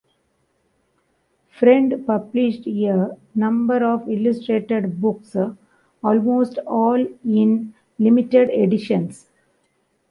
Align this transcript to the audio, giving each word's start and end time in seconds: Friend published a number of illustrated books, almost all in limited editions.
Friend 1.51 2.03
published 2.07 2.65
a 2.65 3.17
number 3.35 3.85
of 3.85 4.09
illustrated 4.09 4.99
books, 4.99 5.35
almost 6.03 6.57
all 6.65 7.05
in 7.23 7.75
limited 7.99 8.49
editions. 8.49 9.27